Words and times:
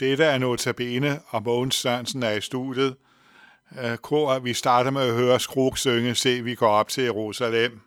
Dette 0.00 0.24
er 0.24 0.38
Notabene, 0.38 1.20
og 1.28 1.42
Mogens 1.42 1.74
Sørensen 1.74 2.22
er 2.22 2.30
i 2.30 2.40
studiet. 2.40 2.96
Øh, 3.84 3.96
kor, 3.96 4.38
vi 4.38 4.54
starter 4.54 4.90
med 4.90 5.02
at 5.02 5.14
høre 5.14 5.40
Skruk 5.40 5.78
synge, 5.78 6.14
se 6.14 6.42
vi 6.42 6.54
går 6.54 6.68
op 6.68 6.88
til 6.88 7.04
Jerusalem. 7.04 7.80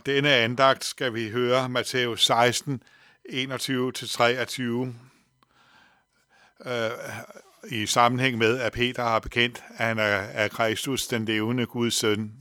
Og 0.00 0.06
denne 0.06 0.34
andagt 0.34 0.84
skal 0.84 1.14
vi 1.14 1.30
høre 1.30 1.68
Matthæus 1.68 2.24
16, 2.24 2.82
21-23 3.28 4.62
øh, 6.66 6.90
i 7.70 7.86
sammenhæng 7.86 8.38
med, 8.38 8.58
at 8.58 8.72
Peter 8.72 9.02
har 9.02 9.18
bekendt, 9.18 9.64
at 9.78 9.86
han 9.86 9.98
er, 9.98 10.04
er 10.04 10.48
Kristus, 10.48 11.06
den 11.06 11.24
levende 11.24 11.66
Guds 11.66 11.94
søn. 11.94 12.32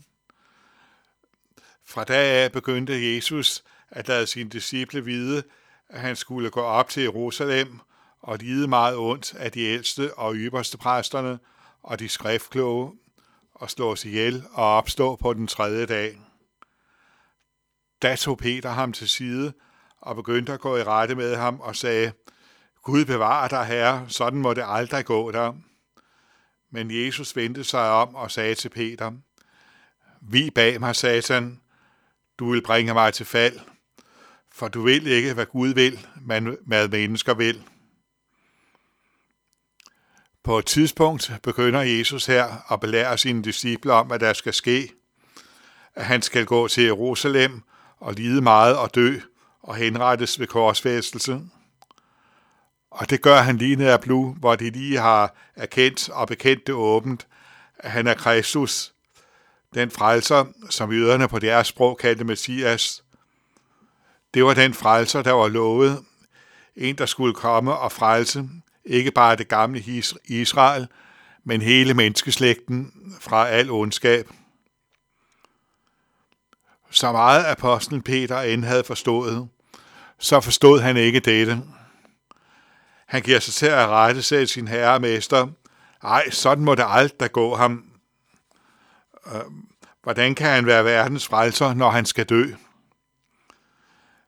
Fra 1.85 2.03
da 2.03 2.43
af 2.43 2.51
begyndte 2.51 3.15
Jesus 3.15 3.63
at 3.89 4.07
lade 4.07 4.27
sine 4.27 4.49
disciple 4.49 5.05
vide, 5.05 5.43
at 5.89 6.01
han 6.01 6.15
skulle 6.15 6.49
gå 6.49 6.61
op 6.61 6.89
til 6.89 7.03
Jerusalem 7.03 7.79
og 8.21 8.37
lide 8.37 8.67
meget 8.67 8.97
ondt 8.97 9.35
af 9.35 9.51
de 9.51 9.61
ældste 9.61 10.13
og 10.13 10.35
ypperste 10.35 10.77
præsterne 10.77 11.39
og 11.83 11.99
de 11.99 12.09
skriftkloge 12.09 12.91
og 13.53 13.69
slås 13.69 14.05
ihjel 14.05 14.43
og 14.51 14.77
opstå 14.77 15.15
på 15.15 15.33
den 15.33 15.47
tredje 15.47 15.85
dag. 15.85 16.28
Da 18.01 18.15
tog 18.15 18.37
Peter 18.37 18.69
ham 18.69 18.93
til 18.93 19.09
side 19.09 19.53
og 20.01 20.15
begyndte 20.15 20.53
at 20.53 20.59
gå 20.59 20.77
i 20.77 20.83
rette 20.83 21.15
med 21.15 21.35
ham 21.35 21.59
og 21.59 21.75
sagde, 21.75 22.11
Gud 22.83 23.05
bevare 23.05 23.49
dig, 23.49 23.65
herre, 23.65 24.05
sådan 24.07 24.39
må 24.39 24.53
det 24.53 24.63
aldrig 24.67 25.05
gå 25.05 25.31
der. 25.31 25.53
Men 26.71 27.05
Jesus 27.05 27.35
vendte 27.35 27.63
sig 27.63 27.89
om 27.91 28.15
og 28.15 28.31
sagde 28.31 28.55
til 28.55 28.69
Peter, 28.69 29.11
Vi 30.21 30.49
bag 30.49 30.79
mig, 30.79 30.95
satan, 30.95 31.61
du 32.39 32.51
vil 32.51 32.61
bringe 32.61 32.93
mig 32.93 33.13
til 33.13 33.25
fald, 33.25 33.59
for 34.51 34.67
du 34.67 34.81
vil 34.81 35.07
ikke, 35.07 35.33
hvad 35.33 35.45
Gud 35.45 35.69
vil, 35.69 36.07
men 36.21 36.57
hvad 36.65 36.87
mennesker 36.87 37.33
vil. 37.33 37.63
På 40.43 40.59
et 40.59 40.65
tidspunkt 40.65 41.31
begynder 41.43 41.81
Jesus 41.81 42.25
her 42.25 42.71
at 42.73 42.79
belære 42.79 43.17
sine 43.17 43.43
disciple 43.43 43.93
om, 43.93 44.07
hvad 44.07 44.19
der 44.19 44.33
skal 44.33 44.53
ske. 44.53 44.91
At 45.95 46.05
han 46.05 46.21
skal 46.21 46.45
gå 46.45 46.67
til 46.67 46.83
Jerusalem 46.83 47.63
og 47.99 48.13
lide 48.13 48.41
meget 48.41 48.77
og 48.77 48.95
dø 48.95 49.19
og 49.61 49.75
henrettes 49.75 50.39
ved 50.39 50.47
korsfæstelse. 50.47 51.41
Og 52.91 53.09
det 53.09 53.21
gør 53.21 53.37
han 53.37 53.57
lige 53.57 53.75
ned 53.75 53.87
af 53.87 54.01
Blue, 54.01 54.33
hvor 54.33 54.55
de 54.55 54.69
lige 54.69 54.99
har 54.99 55.35
erkendt 55.55 56.09
og 56.09 56.27
bekendt 56.27 56.67
det 56.67 56.75
åbent, 56.75 57.27
at 57.77 57.91
han 57.91 58.07
er 58.07 58.13
Kristus, 58.13 58.93
den 59.73 59.91
frelser, 59.91 60.45
som 60.69 60.91
jøderne 60.91 61.27
på 61.27 61.39
deres 61.39 61.67
sprog 61.67 61.97
kaldte 61.97 62.23
Messias. 62.23 63.03
Det 64.33 64.45
var 64.45 64.53
den 64.53 64.73
frelser, 64.73 65.21
der 65.21 65.31
var 65.31 65.47
lovet, 65.47 66.03
en 66.75 66.95
der 66.95 67.05
skulle 67.05 67.33
komme 67.33 67.75
og 67.75 67.91
frelse, 67.91 68.49
ikke 68.85 69.11
bare 69.11 69.35
det 69.35 69.47
gamle 69.47 69.83
Israel, 70.25 70.87
men 71.43 71.61
hele 71.61 71.93
menneskeslægten 71.93 72.93
fra 73.19 73.47
al 73.47 73.69
ondskab. 73.69 74.29
Så 76.91 77.11
meget 77.11 77.45
apostlen 77.45 78.01
Peter 78.01 78.39
end 78.39 78.63
havde 78.63 78.83
forstået, 78.83 79.47
så 80.19 80.39
forstod 80.39 80.79
han 80.79 80.97
ikke 80.97 81.19
dette. 81.19 81.61
Han 83.05 83.21
giver 83.21 83.39
sig 83.39 83.53
til 83.53 83.65
at 83.65 83.87
rette 83.87 84.21
sig 84.21 84.49
sin 84.49 84.67
herre 84.67 84.93
og 84.93 85.01
mester. 85.01 85.47
Ej, 86.03 86.29
sådan 86.29 86.63
må 86.63 86.75
det 86.75 86.85
aldrig 86.87 87.31
gå 87.31 87.55
ham. 87.55 87.85
Øh, 89.27 89.41
hvordan 90.03 90.35
kan 90.35 90.47
han 90.47 90.65
være 90.65 90.85
verdens 90.85 91.27
frelser, 91.27 91.73
når 91.73 91.89
han 91.89 92.05
skal 92.05 92.25
dø? 92.25 92.45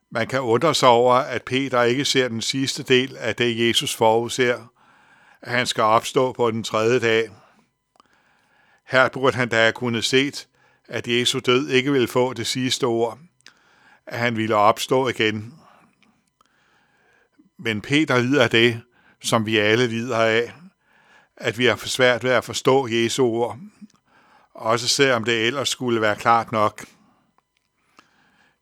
Man 0.09 0.27
kan 0.27 0.41
undre 0.41 0.75
sig 0.75 0.89
over, 0.89 1.13
at 1.15 1.43
Peter 1.43 1.81
ikke 1.81 2.05
ser 2.05 2.27
den 2.27 2.41
sidste 2.41 2.83
del 2.83 3.17
af 3.17 3.35
det, 3.35 3.67
Jesus 3.67 3.95
forudser, 3.95 4.67
at 5.41 5.51
han 5.51 5.67
skal 5.67 5.83
opstå 5.83 6.33
på 6.33 6.51
den 6.51 6.63
tredje 6.63 6.99
dag. 6.99 7.29
Her 8.87 9.09
burde 9.09 9.37
han 9.37 9.49
da 9.49 9.55
have 9.55 9.71
kunnet 9.71 10.05
set, 10.05 10.47
at 10.91 11.07
Jesu 11.07 11.39
død 11.39 11.69
ikke 11.69 11.91
ville 11.91 12.07
få 12.07 12.33
det 12.33 12.47
sidste 12.47 12.83
ord, 12.83 13.19
at 14.05 14.19
han 14.19 14.38
ville 14.38 14.55
opstå 14.55 15.07
igen. 15.07 15.53
Men 17.59 17.81
Peter 17.81 18.21
lider 18.21 18.43
af 18.43 18.49
det, 18.49 18.81
som 19.21 19.45
vi 19.45 19.57
alle 19.57 19.88
lider 19.88 20.17
af, 20.17 20.53
at 21.38 21.57
vi 21.57 21.65
har 21.65 21.75
for 21.75 21.88
svært 21.88 22.23
ved 22.23 22.31
at 22.31 22.43
forstå 22.43 22.88
Jesu 22.88 23.23
ord, 23.25 23.59
også 24.53 24.88
selvom 24.88 25.23
det 25.23 25.47
ellers 25.47 25.69
skulle 25.69 26.01
være 26.01 26.15
klart 26.15 26.51
nok. 26.51 26.85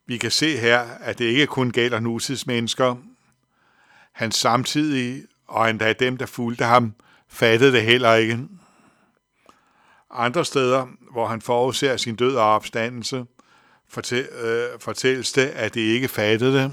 Vi 0.05 0.17
kan 0.17 0.31
se 0.31 0.57
her, 0.57 0.79
at 0.79 1.19
det 1.19 1.25
ikke 1.25 1.47
kun 1.47 1.71
gælder 1.71 1.99
nutidsmennesker. 1.99 2.95
Han 4.11 4.31
samtidig, 4.31 5.23
og 5.47 5.69
endda 5.69 5.93
dem, 5.93 6.17
der 6.17 6.25
fulgte 6.25 6.65
ham, 6.65 6.93
fattede 7.27 7.71
det 7.71 7.83
heller 7.83 8.13
ikke. 8.13 8.39
Andre 10.11 10.45
steder, 10.45 10.87
hvor 11.11 11.27
han 11.27 11.41
forudser 11.41 11.97
sin 11.97 12.15
død 12.15 12.35
og 12.35 12.43
opstandelse, 12.43 13.25
fortæl, 13.89 14.27
øh, 14.41 14.79
fortælles 14.79 15.31
det, 15.31 15.47
at 15.47 15.73
det 15.73 15.81
ikke 15.81 16.07
fattede 16.07 16.53
det. 16.53 16.71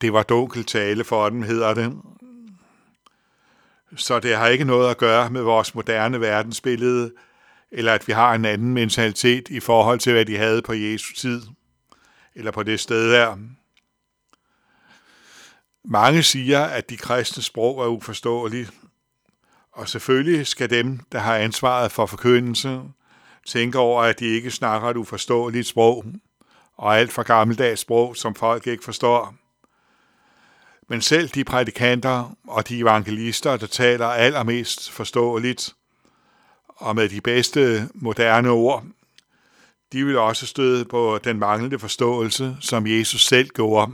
Det 0.00 0.12
var 0.12 0.22
dunkel 0.22 0.64
tale 0.64 1.04
for 1.04 1.28
dem, 1.28 1.42
hedder 1.42 1.74
det. 1.74 1.92
Så 3.96 4.20
det 4.20 4.36
har 4.36 4.46
ikke 4.48 4.64
noget 4.64 4.90
at 4.90 4.98
gøre 4.98 5.30
med 5.30 5.42
vores 5.42 5.74
moderne 5.74 6.20
verdensbillede, 6.20 7.12
eller 7.70 7.94
at 7.94 8.08
vi 8.08 8.12
har 8.12 8.34
en 8.34 8.44
anden 8.44 8.74
mentalitet 8.74 9.48
i 9.48 9.60
forhold 9.60 9.98
til, 9.98 10.12
hvad 10.12 10.24
de 10.24 10.36
havde 10.36 10.62
på 10.62 10.72
Jesu 10.72 11.14
tid, 11.14 11.42
eller 12.34 12.50
på 12.50 12.62
det 12.62 12.80
sted 12.80 13.12
der. 13.12 13.36
Mange 15.84 16.22
siger, 16.22 16.64
at 16.64 16.90
de 16.90 16.96
kristne 16.96 17.42
sprog 17.42 17.82
er 17.82 17.86
uforståelige, 17.86 18.68
og 19.76 19.88
selvfølgelig 19.88 20.46
skal 20.46 20.70
dem, 20.70 21.00
der 21.12 21.18
har 21.18 21.36
ansvaret 21.36 21.92
for 21.92 22.06
forkyndelse, 22.06 22.80
tænke 23.46 23.78
over, 23.78 24.02
at 24.02 24.20
de 24.20 24.26
ikke 24.26 24.50
snakker 24.50 24.88
et 24.88 24.96
uforståeligt 24.96 25.66
sprog, 25.66 26.04
og 26.76 26.98
alt 26.98 27.12
for 27.12 27.22
gammeldags 27.22 27.80
sprog, 27.80 28.16
som 28.16 28.34
folk 28.34 28.66
ikke 28.66 28.84
forstår. 28.84 29.34
Men 30.88 31.00
selv 31.00 31.28
de 31.28 31.44
prædikanter 31.44 32.36
og 32.48 32.68
de 32.68 32.78
evangelister, 32.78 33.56
der 33.56 33.66
taler 33.66 34.06
allermest 34.06 34.90
forståeligt, 34.90 35.74
og 36.68 36.96
med 36.96 37.08
de 37.08 37.20
bedste 37.20 37.88
moderne 37.94 38.50
ord, 38.50 38.84
de 39.92 40.04
vil 40.04 40.18
også 40.18 40.46
støde 40.46 40.84
på 40.84 41.18
den 41.24 41.38
manglende 41.38 41.78
forståelse, 41.78 42.56
som 42.60 42.86
Jesus 42.86 43.26
selv 43.26 43.48
gjorde. 43.48 43.92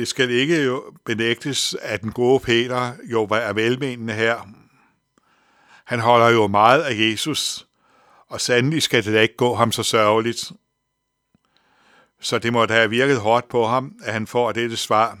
Det 0.00 0.08
skal 0.08 0.30
ikke 0.30 0.64
jo 0.64 0.94
benægtes, 1.04 1.76
at 1.82 2.02
den 2.02 2.12
gode 2.12 2.40
Peter 2.40 2.92
jo 3.04 3.24
er 3.24 3.52
velmenende 3.52 4.14
her. 4.14 4.48
Han 5.84 6.00
holder 6.00 6.28
jo 6.28 6.46
meget 6.46 6.82
af 6.82 6.94
Jesus, 6.94 7.66
og 8.28 8.40
sandelig 8.40 8.82
skal 8.82 9.04
det 9.04 9.14
da 9.14 9.20
ikke 9.20 9.36
gå 9.36 9.54
ham 9.54 9.72
så 9.72 9.82
sørgeligt. 9.82 10.52
Så 12.20 12.38
det 12.38 12.52
må 12.52 12.66
da 12.66 12.74
have 12.74 12.90
virket 12.90 13.20
hårdt 13.20 13.48
på 13.48 13.66
ham, 13.66 13.94
at 14.02 14.12
han 14.12 14.26
får 14.26 14.52
dette 14.52 14.76
svar. 14.76 15.18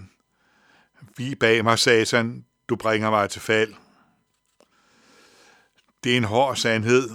Vi 1.16 1.34
bag 1.34 1.64
mig, 1.64 1.78
satan, 1.78 2.44
du 2.68 2.76
bringer 2.76 3.10
mig 3.10 3.30
til 3.30 3.40
fald. 3.40 3.74
Det 6.04 6.12
er 6.12 6.16
en 6.16 6.24
hård 6.24 6.56
sandhed, 6.56 7.10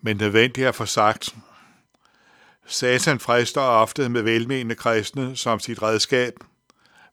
men 0.00 0.16
nødvendigt 0.16 0.66
at 0.66 0.74
få 0.74 0.86
sagt. 0.86 1.34
Satan 2.66 3.20
frister 3.20 3.60
ofte 3.60 4.08
med 4.08 4.22
velmenende 4.22 4.74
kristne 4.74 5.36
som 5.36 5.60
sit 5.60 5.82
redskab. 5.82 6.34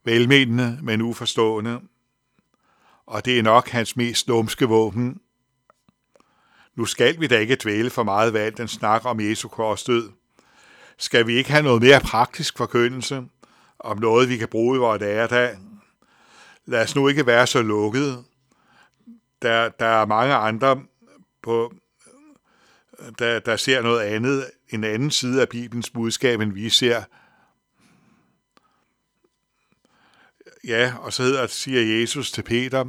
Velmenende, 0.10 0.80
men 0.82 1.02
uforstående. 1.02 1.80
Og 3.06 3.26
det 3.26 3.40
er 3.40 3.44
nok 3.44 3.70
hans 3.70 3.96
mest 3.96 4.28
lumske 4.28 4.66
våben. 4.66 5.22
Nu 6.76 6.86
skal 6.86 7.20
vi 7.20 7.28
da 7.28 7.38
ikke 7.38 7.58
dvæle 7.64 7.90
for 7.90 8.04
meget 8.04 8.34
ved 8.34 8.52
den 8.52 8.68
snak 8.68 9.06
om 9.06 9.20
Jesu 9.20 9.48
korsdød. 9.48 10.12
Skal 10.98 11.28
vi 11.28 11.34
ikke 11.34 11.52
have 11.52 11.64
noget 11.64 11.82
mere 11.82 12.00
praktisk 12.00 12.58
forkyndelse 12.58 13.24
om 13.80 13.98
noget, 13.98 14.30
vi 14.30 14.38
kan 14.38 14.48
bruge 14.48 14.76
i 14.76 14.80
vores 14.80 15.02
hverdag? 15.02 15.58
Lad 16.66 16.84
os 16.84 16.96
nu 16.96 17.08
ikke 17.08 17.26
være 17.26 17.48
så 17.48 17.62
lukkede. 17.62 18.24
Der, 19.42 19.70
der 19.70 19.86
er 19.86 20.06
mange 20.06 20.34
andre 20.34 20.82
på, 21.42 21.74
der, 23.20 23.40
der 23.40 23.56
ser 23.56 23.82
noget 23.82 24.02
andet, 24.02 24.52
en 24.70 24.84
anden 24.84 25.12
side 25.12 25.42
af 25.42 25.50
Bibelens 25.50 25.90
budskab, 25.90 26.40
end 26.40 26.54
vi 26.54 26.70
ser. 26.70 27.04
Ja, 30.70 30.94
og 31.00 31.14
så 31.14 31.24
hedder, 31.24 31.48
siger 31.48 32.00
Jesus 32.00 32.32
til 32.32 32.42
Peter, 32.44 32.86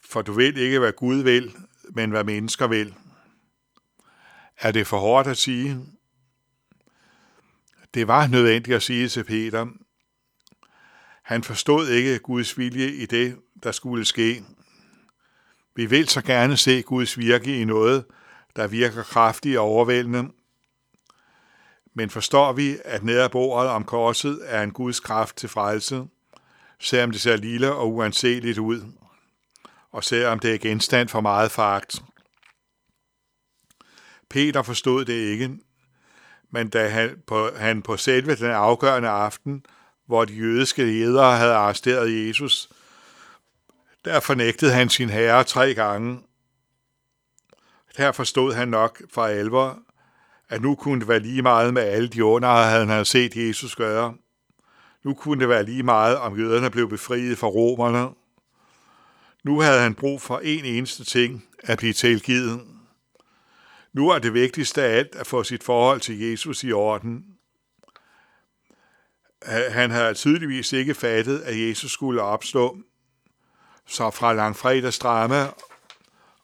for 0.00 0.22
du 0.22 0.32
vil 0.32 0.56
ikke, 0.56 0.78
hvad 0.78 0.92
Gud 0.92 1.16
vil, 1.16 1.54
men 1.90 2.10
hvad 2.10 2.24
mennesker 2.24 2.66
vil. 2.66 2.94
Er 4.58 4.72
det 4.72 4.86
for 4.86 4.98
hårdt 4.98 5.28
at 5.28 5.36
sige? 5.36 5.80
Det 7.94 8.08
var 8.08 8.26
nødvendigt 8.26 8.76
at 8.76 8.82
sige 8.82 9.08
til 9.08 9.24
Peter. 9.24 9.66
Han 11.22 11.44
forstod 11.44 11.88
ikke 11.88 12.18
Guds 12.18 12.58
vilje 12.58 12.88
i 12.88 13.06
det, 13.06 13.38
der 13.62 13.72
skulle 13.72 14.04
ske. 14.04 14.44
Vi 15.74 15.86
vil 15.86 16.08
så 16.08 16.22
gerne 16.22 16.56
se 16.56 16.82
Guds 16.82 17.18
virke 17.18 17.60
i 17.60 17.64
noget, 17.64 18.04
der 18.56 18.66
virker 18.66 19.02
kraftigt 19.02 19.58
og 19.58 19.64
overvældende. 19.64 20.30
Men 21.94 22.10
forstår 22.10 22.52
vi, 22.52 22.76
at 22.84 23.04
nede 23.04 23.28
bordet 23.28 23.70
om 23.70 23.84
korset 23.84 24.40
er 24.44 24.62
en 24.62 24.72
Guds 24.72 25.00
kraft 25.00 25.36
til 25.36 25.48
frelse, 25.48 26.04
selvom 26.80 27.10
det 27.10 27.20
ser 27.20 27.36
lille 27.36 27.72
og 27.72 27.92
uanseligt 27.92 28.58
ud, 28.58 28.92
og 29.92 30.04
selvom 30.04 30.38
det 30.38 30.54
er 30.54 30.58
genstand 30.58 31.08
for 31.08 31.20
meget 31.20 31.50
fart. 31.50 32.02
Peter 34.30 34.62
forstod 34.62 35.04
det 35.04 35.12
ikke, 35.12 35.58
men 36.50 36.68
da 36.68 36.88
han 36.88 37.22
på, 37.26 37.50
han 37.56 37.82
på 37.82 37.96
selve 37.96 38.36
den 38.36 38.50
afgørende 38.50 39.08
aften, 39.08 39.64
hvor 40.06 40.24
de 40.24 40.34
jødiske 40.34 40.84
ledere 40.84 41.36
havde 41.36 41.54
arresteret 41.54 42.26
Jesus, 42.26 42.68
der 44.04 44.20
fornægtede 44.20 44.72
han 44.72 44.88
sin 44.88 45.10
herre 45.10 45.44
tre 45.44 45.74
gange. 45.74 46.22
Her 47.98 48.12
forstod 48.12 48.54
han 48.54 48.68
nok 48.68 49.02
for 49.14 49.24
alvor, 49.24 49.78
at 50.48 50.62
nu 50.62 50.74
kunne 50.74 51.00
det 51.00 51.08
være 51.08 51.20
lige 51.20 51.42
meget 51.42 51.74
med 51.74 51.82
alle 51.82 52.08
de 52.08 52.24
under, 52.24 52.48
han 52.48 52.88
havde 52.88 53.04
set 53.04 53.36
Jesus 53.36 53.76
gøre. 53.76 54.14
Nu 55.04 55.14
kunne 55.14 55.40
det 55.40 55.48
være 55.48 55.64
lige 55.64 55.82
meget, 55.82 56.16
om 56.16 56.38
jøderne 56.38 56.70
blev 56.70 56.88
befriet 56.88 57.38
fra 57.38 57.46
romerne. 57.46 58.08
Nu 59.44 59.60
havde 59.60 59.80
han 59.80 59.94
brug 59.94 60.22
for 60.22 60.38
en 60.38 60.64
eneste 60.64 61.04
ting, 61.04 61.44
at 61.62 61.78
blive 61.78 61.92
tilgivet. 61.92 62.60
Nu 63.92 64.08
er 64.08 64.18
det 64.18 64.34
vigtigste 64.34 64.82
af 64.82 64.98
alt 64.98 65.14
at 65.14 65.26
få 65.26 65.42
sit 65.42 65.64
forhold 65.64 66.00
til 66.00 66.20
Jesus 66.20 66.64
i 66.64 66.72
orden. 66.72 67.24
Han 69.70 69.90
havde 69.90 70.14
tydeligvis 70.14 70.72
ikke 70.72 70.94
fattet, 70.94 71.40
at 71.40 71.68
Jesus 71.68 71.92
skulle 71.92 72.22
opstå. 72.22 72.78
Så 73.86 74.10
fra 74.10 74.32
langfredags 74.32 74.98
drama 74.98 75.46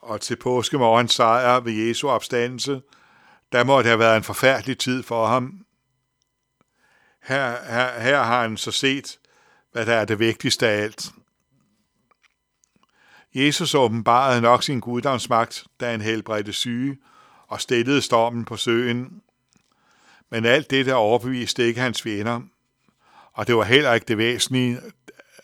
og 0.00 0.20
til 0.20 0.36
påskemorgens 0.36 1.12
sejr 1.12 1.60
ved 1.60 1.72
Jesu 1.72 2.08
opstandelse, 2.08 2.82
der 3.52 3.64
må 3.64 3.82
have 3.82 3.98
været 3.98 4.16
en 4.16 4.22
forfærdelig 4.22 4.78
tid 4.78 5.02
for 5.02 5.26
ham. 5.26 5.64
Her, 7.24 7.64
her, 7.64 8.00
her 8.00 8.22
har 8.22 8.42
han 8.42 8.56
så 8.56 8.70
set, 8.70 9.18
hvad 9.72 9.86
der 9.86 9.94
er 9.94 10.04
det 10.04 10.18
vigtigste 10.18 10.68
af 10.68 10.82
alt. 10.82 11.12
Jesus 13.34 13.74
åbenbarede 13.74 14.40
nok 14.40 14.62
sin 14.62 14.80
guddomsmagt, 14.80 15.64
da 15.80 15.90
han 15.90 16.00
helbredte 16.00 16.52
syge 16.52 16.98
og 17.48 17.60
stillede 17.60 18.02
stormen 18.02 18.44
på 18.44 18.56
søen. 18.56 19.22
Men 20.30 20.44
alt 20.44 20.70
det 20.70 20.86
der 20.86 20.94
overbeviste 20.94 21.66
ikke 21.66 21.80
hans 21.80 22.04
venner, 22.04 22.40
og 23.32 23.46
det 23.46 23.56
var 23.56 23.64
heller 23.64 23.92
ikke 23.92 24.06
det 24.06 24.18
væsentlige 24.18 24.80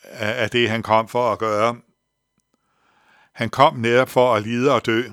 af 0.03 0.49
det, 0.49 0.69
han 0.69 0.83
kom 0.83 1.07
for 1.07 1.31
at 1.31 1.39
gøre. 1.39 1.77
Han 3.31 3.49
kom 3.49 3.75
netop 3.75 4.09
for 4.09 4.35
at 4.35 4.43
lide 4.43 4.71
og 4.73 4.85
dø. 4.85 5.03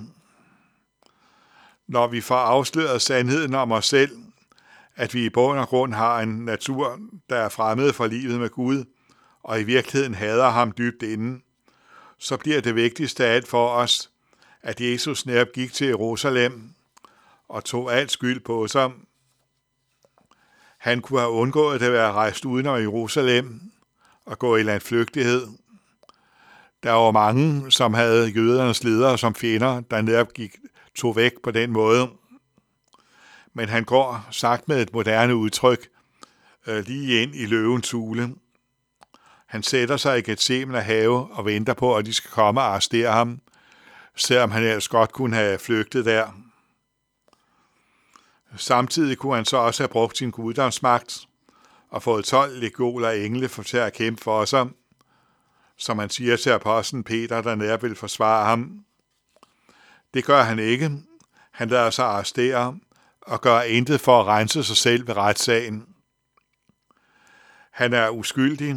Når 1.87 2.06
vi 2.06 2.20
får 2.20 2.37
afsløret 2.37 3.02
sandheden 3.02 3.54
om 3.54 3.72
os 3.72 3.87
selv, 3.87 4.27
at 4.98 5.14
vi 5.14 5.24
i 5.24 5.30
bund 5.30 5.58
og 5.58 5.68
grund 5.68 5.94
har 5.94 6.20
en 6.20 6.28
natur, 6.44 6.98
der 7.30 7.36
er 7.36 7.48
fremmed 7.48 7.92
for 7.92 8.06
livet 8.06 8.40
med 8.40 8.48
Gud, 8.48 8.84
og 9.42 9.60
i 9.60 9.64
virkeligheden 9.64 10.14
hader 10.14 10.48
ham 10.48 10.72
dybt 10.72 11.02
inden, 11.02 11.42
så 12.18 12.36
bliver 12.36 12.60
det 12.60 12.74
vigtigste 12.74 13.26
af 13.26 13.34
alt 13.34 13.48
for 13.48 13.68
os, 13.68 14.10
at 14.62 14.80
Jesus 14.80 15.26
netop 15.26 15.48
gik 15.54 15.72
til 15.72 15.86
Jerusalem 15.86 16.74
og 17.48 17.64
tog 17.64 17.94
alt 17.94 18.10
skyld 18.10 18.40
på 18.40 18.66
sig. 18.66 18.90
Han 20.78 21.00
kunne 21.00 21.20
have 21.20 21.32
undgået 21.32 21.82
at 21.82 21.92
være 21.92 22.12
rejst 22.12 22.44
udenom 22.44 22.80
Jerusalem 22.80 23.60
og 24.26 24.38
gå 24.38 24.56
i 24.56 24.62
landflygtighed. 24.62 25.46
Der 26.82 26.92
var 26.92 27.10
mange, 27.10 27.72
som 27.72 27.94
havde 27.94 28.28
jødernes 28.28 28.84
ledere 28.84 29.18
som 29.18 29.34
fjender, 29.34 29.80
der 29.80 30.02
netop 30.02 30.34
gik, 30.34 30.56
tog 30.94 31.16
væk 31.16 31.32
på 31.42 31.50
den 31.50 31.70
måde. 31.70 32.08
Men 33.58 33.68
han 33.68 33.84
går, 33.84 34.26
sagt 34.30 34.68
med 34.68 34.82
et 34.82 34.92
moderne 34.92 35.36
udtryk, 35.36 35.88
øh, 36.66 36.84
lige 36.86 37.22
ind 37.22 37.34
i 37.34 37.46
løvens 37.46 37.90
hule. 37.90 38.34
Han 39.46 39.62
sætter 39.62 39.96
sig 39.96 40.18
i 40.18 40.22
Gethsemane 40.22 40.80
have 40.80 41.32
og 41.32 41.44
venter 41.44 41.74
på, 41.74 41.96
at 41.96 42.06
de 42.06 42.14
skal 42.14 42.30
komme 42.30 42.60
og 42.60 42.66
arrestere 42.66 43.12
ham, 43.12 43.40
selvom 44.16 44.50
han 44.50 44.62
ellers 44.62 44.88
godt 44.88 45.12
kunne 45.12 45.36
have 45.36 45.58
flygtet 45.58 46.04
der. 46.04 46.28
Samtidig 48.56 49.18
kunne 49.18 49.34
han 49.34 49.44
så 49.44 49.56
også 49.56 49.82
have 49.82 49.88
brugt 49.88 50.18
sin 50.18 50.30
guddomsmagt 50.30 51.26
og 51.90 52.02
fået 52.02 52.24
12 52.24 52.60
legioner 52.60 53.10
engle 53.10 53.48
for 53.48 53.62
til 53.62 53.76
at 53.76 53.92
kæmpe 53.92 54.22
for 54.22 54.44
sig, 54.44 54.68
som 55.76 55.98
han 55.98 56.10
siger 56.10 56.36
til 56.36 56.50
apostlen 56.50 57.04
Peter, 57.04 57.40
der 57.40 57.54
nær 57.54 57.76
vil 57.76 57.94
forsvare 57.94 58.44
ham. 58.44 58.84
Det 60.14 60.24
gør 60.24 60.42
han 60.42 60.58
ikke. 60.58 60.90
Han 61.50 61.68
lader 61.68 61.90
sig 61.90 62.04
arrestere 62.04 62.78
og 63.28 63.40
gør 63.40 63.61
intet 63.61 64.00
for 64.00 64.20
at 64.20 64.26
rense 64.26 64.64
sig 64.64 64.76
selv 64.76 65.06
ved 65.06 65.16
retssagen. 65.16 65.87
Han 67.73 67.92
er 67.92 68.11
uskyldig, 68.11 68.76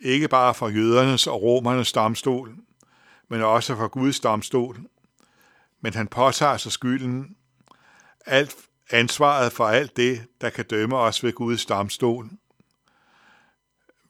ikke 0.00 0.28
bare 0.28 0.54
for 0.54 0.68
jødernes 0.68 1.26
og 1.26 1.42
romernes 1.42 1.92
domstol, 1.92 2.56
men 3.28 3.42
også 3.42 3.76
for 3.76 3.88
Guds 3.88 4.20
domstol. 4.20 4.80
Men 5.80 5.94
han 5.94 6.08
påtager 6.08 6.56
sig 6.56 6.72
skylden, 6.72 7.36
alt 8.26 8.56
ansvaret 8.90 9.52
for 9.52 9.66
alt 9.66 9.96
det, 9.96 10.26
der 10.40 10.50
kan 10.50 10.64
dømme 10.64 10.96
os 10.96 11.24
ved 11.24 11.32
Guds 11.32 11.66
domstol. 11.66 12.30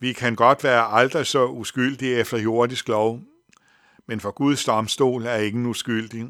Vi 0.01 0.13
kan 0.13 0.37
godt 0.37 0.65
være 0.65 0.93
aldrig 0.93 1.27
så 1.27 1.47
uskyldige 1.47 2.17
efter 2.17 2.39
jordisk 2.39 2.89
lov, 2.89 3.21
men 4.07 4.21
for 4.21 4.31
Guds 4.31 4.65
domstol 4.65 5.27
er 5.27 5.37
ingen 5.37 5.67
uskyldig. 5.67 6.29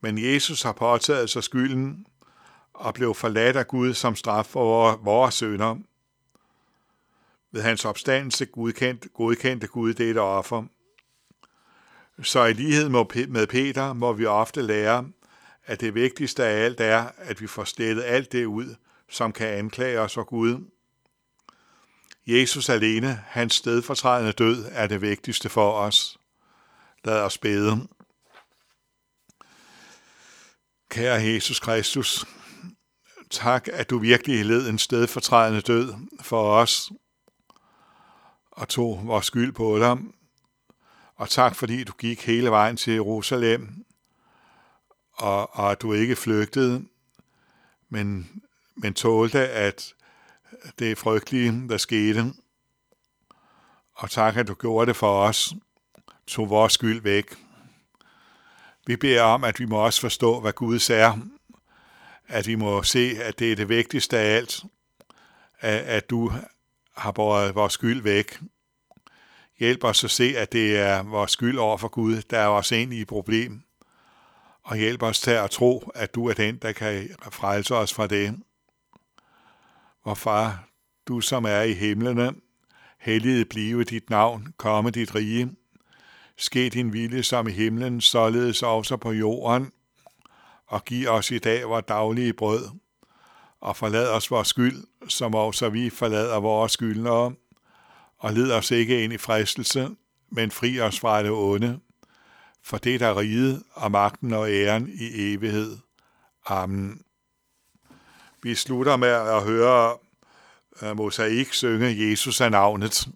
Men 0.00 0.18
Jesus 0.18 0.62
har 0.62 0.72
påtaget 0.72 1.30
sig 1.30 1.44
skylden 1.44 2.06
og 2.74 2.94
blev 2.94 3.14
forladt 3.14 3.56
af 3.56 3.68
Gud 3.68 3.94
som 3.94 4.16
straf 4.16 4.46
for 4.46 4.96
vores 4.96 5.34
sønder. 5.34 5.76
Ved 7.52 7.62
hans 7.62 7.84
opstandelse 7.84 8.46
godkendte, 8.46 9.08
godkendte 9.08 9.66
Gud 9.66 9.94
dette 9.94 10.18
offer. 10.18 10.64
Så 12.22 12.44
i 12.44 12.52
lighed 12.52 12.88
med 13.28 13.46
Peter 13.46 13.92
må 13.92 14.12
vi 14.12 14.26
ofte 14.26 14.62
lære, 14.62 15.08
at 15.64 15.80
det 15.80 15.94
vigtigste 15.94 16.44
af 16.44 16.64
alt 16.64 16.80
er, 16.80 17.08
at 17.16 17.40
vi 17.40 17.46
får 17.46 17.64
slettet 17.64 18.02
alt 18.02 18.32
det 18.32 18.44
ud, 18.44 18.74
som 19.08 19.32
kan 19.32 19.48
anklage 19.48 20.00
os 20.00 20.14
for 20.14 20.24
Gud. 20.24 20.70
Jesus 22.26 22.68
alene, 22.68 23.22
hans 23.26 23.54
stedfortrædende 23.54 24.32
død, 24.32 24.64
er 24.70 24.86
det 24.86 25.02
vigtigste 25.02 25.48
for 25.48 25.72
os. 25.72 26.18
Lad 27.04 27.20
os 27.20 27.38
bede. 27.38 27.88
Kære 30.90 31.22
Jesus 31.22 31.60
Kristus, 31.60 32.26
tak, 33.30 33.68
at 33.72 33.90
du 33.90 33.98
virkelig 33.98 34.44
led 34.44 34.68
en 34.68 34.78
stedfortrædende 34.78 35.60
død 35.60 35.94
for 36.20 36.52
os 36.52 36.90
og 38.50 38.68
tog 38.68 39.00
vores 39.04 39.26
skyld 39.26 39.52
på 39.52 39.78
dig. 39.78 39.98
Og 41.16 41.28
tak, 41.28 41.56
fordi 41.56 41.84
du 41.84 41.92
gik 41.92 42.26
hele 42.26 42.50
vejen 42.50 42.76
til 42.76 42.92
Jerusalem, 42.92 43.84
og, 45.12 45.56
og 45.56 45.70
at 45.70 45.82
du 45.82 45.92
ikke 45.92 46.16
flygtede, 46.16 46.84
men, 47.88 48.42
men 48.76 48.94
tålte, 48.94 49.48
at 49.48 49.94
det 50.78 50.98
frygtelige, 50.98 51.68
der 51.68 51.76
skete. 51.76 52.32
Og 53.94 54.10
tak, 54.10 54.36
at 54.36 54.48
du 54.48 54.54
gjorde 54.54 54.86
det 54.86 54.96
for 54.96 55.20
os, 55.22 55.54
tog 56.26 56.50
vores 56.50 56.72
skyld 56.72 57.02
væk. 57.02 57.47
Vi 58.88 58.96
beder 58.96 59.22
om, 59.22 59.44
at 59.44 59.60
vi 59.60 59.64
må 59.64 59.76
også 59.76 60.00
forstå, 60.00 60.40
hvad 60.40 60.52
Gud 60.52 60.90
er. 60.90 61.18
At 62.28 62.46
vi 62.46 62.54
må 62.54 62.82
se, 62.82 63.16
at 63.22 63.38
det 63.38 63.52
er 63.52 63.56
det 63.56 63.68
vigtigste 63.68 64.18
af 64.18 64.36
alt, 64.36 64.64
at, 65.60 66.10
du 66.10 66.32
har 66.96 67.12
båret 67.12 67.54
vores 67.54 67.72
skyld 67.72 68.02
væk. 68.02 68.40
Hjælp 69.58 69.84
os 69.84 70.04
at 70.04 70.10
se, 70.10 70.34
at 70.36 70.52
det 70.52 70.78
er 70.78 71.02
vores 71.02 71.30
skyld 71.30 71.58
over 71.58 71.76
for 71.76 71.88
Gud, 71.88 72.22
der 72.22 72.38
er 72.38 72.46
os 72.46 72.72
ind 72.72 72.94
i 72.94 73.04
problem. 73.04 73.62
Og 74.62 74.76
hjælp 74.76 75.02
os 75.02 75.20
til 75.20 75.30
at 75.30 75.50
tro, 75.50 75.90
at 75.94 76.14
du 76.14 76.28
er 76.28 76.34
den, 76.34 76.56
der 76.56 76.72
kan 76.72 77.08
frelse 77.32 77.74
os 77.74 77.94
fra 77.94 78.06
det. 78.06 78.40
Hvor 80.02 80.14
far, 80.14 80.68
du 81.08 81.20
som 81.20 81.44
er 81.44 81.60
i 81.60 81.72
himlene, 81.72 82.34
helliget 82.98 83.48
blive 83.48 83.84
dit 83.84 84.10
navn, 84.10 84.54
komme 84.56 84.90
dit 84.90 85.14
rige. 85.14 85.50
Ske 86.40 86.68
din 86.68 86.92
vilje 86.92 87.22
som 87.22 87.48
i 87.48 87.50
himlen, 87.50 88.00
således 88.00 88.62
også 88.62 88.96
på 88.96 89.12
jorden. 89.12 89.72
Og 90.66 90.84
giv 90.84 91.08
os 91.08 91.30
i 91.30 91.38
dag 91.38 91.68
vores 91.68 91.84
daglige 91.88 92.32
brød. 92.32 92.68
Og 93.60 93.76
forlad 93.76 94.08
os 94.08 94.30
vores 94.30 94.48
skyld, 94.48 94.84
som 95.08 95.34
også 95.34 95.68
vi 95.68 95.90
forlader 95.90 96.40
vores 96.40 96.72
skyldnere. 96.72 97.32
Og 98.18 98.32
led 98.32 98.52
os 98.52 98.70
ikke 98.70 99.04
ind 99.04 99.12
i 99.12 99.18
fristelse, 99.18 99.88
men 100.30 100.50
fri 100.50 100.80
os 100.80 101.00
fra 101.00 101.22
det 101.22 101.30
onde. 101.30 101.80
For 102.62 102.78
det 102.78 103.00
der 103.00 103.18
riget 103.18 103.62
og 103.72 103.90
magten 103.90 104.32
og 104.32 104.50
æren 104.50 104.88
i 104.88 105.32
evighed. 105.32 105.76
Amen. 106.46 107.02
Vi 108.42 108.54
slutter 108.54 108.96
med 108.96 109.08
at 109.08 109.42
høre 109.42 109.96
øh, 110.82 110.96
Mosaik 110.96 111.52
synge 111.52 112.10
Jesus 112.10 112.40
af 112.40 112.50
navnet. 112.50 113.08